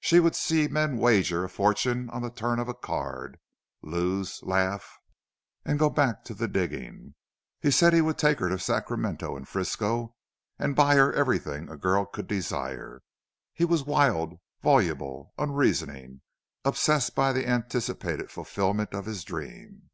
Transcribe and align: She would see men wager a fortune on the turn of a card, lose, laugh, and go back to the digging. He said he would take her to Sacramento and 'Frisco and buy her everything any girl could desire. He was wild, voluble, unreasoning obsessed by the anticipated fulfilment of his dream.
She 0.00 0.20
would 0.20 0.34
see 0.34 0.68
men 0.68 0.96
wager 0.96 1.44
a 1.44 1.50
fortune 1.50 2.08
on 2.08 2.22
the 2.22 2.30
turn 2.30 2.58
of 2.58 2.66
a 2.66 2.72
card, 2.72 3.38
lose, 3.82 4.42
laugh, 4.42 4.98
and 5.66 5.78
go 5.78 5.90
back 5.90 6.24
to 6.24 6.32
the 6.34 6.48
digging. 6.48 7.14
He 7.60 7.70
said 7.70 7.92
he 7.92 8.00
would 8.00 8.16
take 8.16 8.38
her 8.38 8.48
to 8.48 8.58
Sacramento 8.58 9.36
and 9.36 9.46
'Frisco 9.46 10.14
and 10.58 10.74
buy 10.74 10.94
her 10.96 11.12
everything 11.12 11.68
any 11.68 11.76
girl 11.76 12.06
could 12.06 12.26
desire. 12.26 13.02
He 13.52 13.66
was 13.66 13.84
wild, 13.84 14.38
voluble, 14.62 15.34
unreasoning 15.36 16.22
obsessed 16.64 17.14
by 17.14 17.34
the 17.34 17.46
anticipated 17.46 18.30
fulfilment 18.30 18.94
of 18.94 19.04
his 19.04 19.24
dream. 19.24 19.90